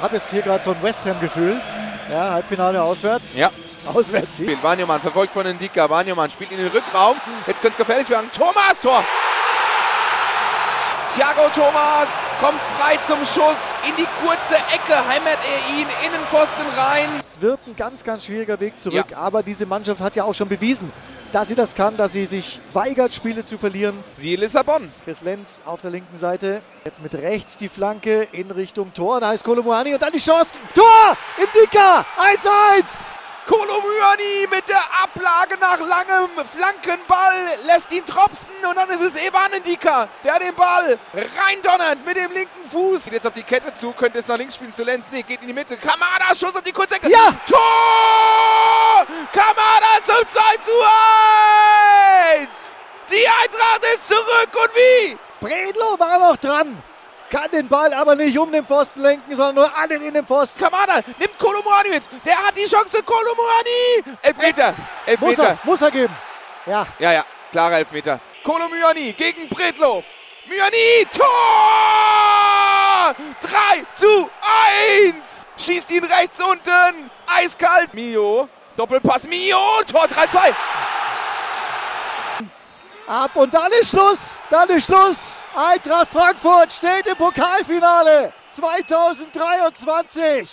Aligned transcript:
habe 0.00 0.16
jetzt 0.16 0.30
hier 0.30 0.42
gerade 0.42 0.62
so 0.62 0.70
ein 0.72 0.82
West 0.82 1.04
Ham-Gefühl. 1.04 1.60
Ja, 2.10 2.30
Halbfinale 2.30 2.82
auswärts. 2.82 3.34
Ja. 3.34 3.50
Auswärts. 3.92 4.34
Spiel. 4.36 4.56
Wanyoman 4.62 5.00
verfolgt 5.00 5.32
von 5.32 5.46
Ndika. 5.46 5.88
Wanyoman 5.90 6.30
spielt 6.30 6.50
in 6.52 6.58
den 6.58 6.68
Rückraum. 6.68 7.16
Jetzt 7.46 7.60
könnte 7.60 7.74
es 7.74 7.86
gefährlich 7.86 8.08
werden. 8.08 8.30
Thomas, 8.32 8.80
Tor! 8.82 9.04
Thiago 11.14 11.48
Thomas 11.54 12.06
kommt 12.40 12.60
frei 12.78 12.96
zum 13.06 13.18
Schuss 13.24 13.56
in 13.88 13.96
die 13.96 14.06
kurze 14.22 14.56
Ecke, 14.72 14.94
heimert 15.08 15.38
er 15.42 15.74
ihn, 15.78 15.86
Innenpfosten 16.06 16.66
rein. 16.76 17.08
Es 17.18 17.40
wird 17.40 17.58
ein 17.66 17.74
ganz, 17.76 18.04
ganz 18.04 18.26
schwieriger 18.26 18.60
Weg 18.60 18.78
zurück, 18.78 19.06
Ja. 19.10 19.16
aber 19.16 19.42
diese 19.42 19.64
Mannschaft 19.64 20.00
hat 20.00 20.14
ja 20.16 20.24
auch 20.24 20.34
schon 20.34 20.48
bewiesen, 20.48 20.92
dass 21.32 21.48
sie 21.48 21.54
das 21.54 21.74
kann, 21.74 21.96
dass 21.96 22.12
sie 22.12 22.26
sich 22.26 22.60
weigert, 22.72 23.12
Spiele 23.12 23.44
zu 23.44 23.58
verlieren. 23.58 24.02
Siehe 24.12 24.36
Lissabon. 24.36 24.90
Chris 25.04 25.22
Lenz 25.22 25.62
auf 25.64 25.80
der 25.80 25.90
linken 25.90 26.16
Seite. 26.16 26.62
Jetzt 26.84 27.02
mit 27.02 27.14
rechts 27.14 27.56
die 27.56 27.68
Flanke 27.68 28.28
in 28.32 28.50
Richtung 28.50 28.92
Tor. 28.94 29.20
Da 29.20 29.32
ist 29.32 29.44
Kolomuani 29.44 29.94
und 29.94 30.02
dann 30.02 30.12
die 30.12 30.18
Chance. 30.18 30.52
Tor! 30.74 31.16
Indika! 31.36 32.04
1-1! 32.18 33.18
Kolomyani 33.48 34.46
mit 34.50 34.68
der 34.68 34.82
Ablage 35.02 35.56
nach 35.58 35.78
langem 35.78 36.28
Flankenball 36.52 37.56
lässt 37.64 37.90
ihn 37.92 38.04
tropfen 38.04 38.52
und 38.68 38.76
dann 38.76 38.90
ist 38.90 39.00
es 39.00 39.16
Evan 39.16 39.50
Ndika, 39.60 40.06
der 40.22 40.38
den 40.38 40.54
Ball 40.54 40.98
reindonnert 41.14 42.04
mit 42.04 42.18
dem 42.18 42.30
linken 42.30 42.68
Fuß. 42.70 43.04
Geht 43.04 43.14
jetzt 43.14 43.26
auf 43.26 43.32
die 43.32 43.42
Kette 43.42 43.72
zu, 43.72 43.92
könnte 43.92 44.18
es 44.18 44.28
nach 44.28 44.36
links 44.36 44.56
spielen 44.56 44.74
zu 44.74 44.84
Lenz. 44.84 45.06
Nee, 45.10 45.22
geht 45.22 45.40
in 45.40 45.46
die 45.46 45.54
Mitte. 45.54 45.78
Kamada, 45.78 46.34
Schuss 46.38 46.54
auf 46.54 46.62
die 46.62 46.72
Kurzecke. 46.72 47.08
Ja! 47.08 47.40
Tor! 47.46 49.06
Kamada 49.32 50.04
zum 50.04 50.28
2 50.28 50.40
zu 50.66 50.72
1! 52.36 52.48
Die 53.10 53.26
Eintracht 53.78 53.94
ist 53.94 54.08
zurück 54.08 54.48
und 54.54 54.70
wie? 54.74 55.18
Bredlo 55.40 55.98
war 55.98 56.18
noch 56.18 56.36
dran. 56.36 56.82
Kann 57.30 57.50
den 57.50 57.68
Ball 57.68 57.92
aber 57.92 58.14
nicht 58.14 58.38
um 58.38 58.50
den 58.50 58.66
Pfosten 58.66 59.02
lenken, 59.02 59.36
sondern 59.36 59.54
nur 59.56 59.76
an 59.76 59.88
den 59.90 60.02
Innenpfosten. 60.02 60.62
Kamada 60.62 61.02
nimmt 61.18 61.38
Kolomyani 61.38 61.90
mit. 61.90 62.02
Der 62.24 62.38
hat 62.38 62.56
die 62.56 62.64
Chance. 62.64 63.02
Kolomyani! 63.02 64.16
Elfmeter. 64.22 64.74
Muss 64.74 64.76
Elfmeter. 65.06 65.44
er, 65.44 65.58
muss 65.64 65.80
er 65.82 65.90
geben. 65.90 66.16
Ja, 66.64 66.86
Ja, 66.98 67.12
ja, 67.12 67.24
klarer 67.52 67.78
Elfmeter. 67.78 68.20
Kolo 68.44 68.68
Myani 68.68 69.12
gegen 69.12 69.48
Bredlo. 69.50 70.02
Myani, 70.46 71.06
Tor! 71.14 71.26
3 73.42 73.84
zu 73.94 74.30
1! 74.40 75.14
Schießt 75.58 75.90
ihn 75.90 76.04
rechts 76.04 76.40
unten. 76.40 77.10
Eiskalt. 77.26 77.92
Mio, 77.92 78.48
Doppelpass. 78.76 79.24
Mio, 79.24 79.58
Tor 79.86 80.04
3-2. 80.04 80.54
Ab 83.08 83.34
und 83.34 83.52
dann 83.52 83.72
ist 83.80 83.90
Schluss. 83.90 84.42
Dann 84.50 84.68
ist 84.68 84.84
Schluss. 84.84 85.42
Eintracht 85.54 86.10
Frankfurt 86.10 86.70
steht 86.70 87.06
im 87.06 87.16
Pokalfinale 87.16 88.32
2023. 88.50 90.46